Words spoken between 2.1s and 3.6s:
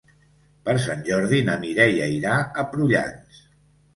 irà a Prullans.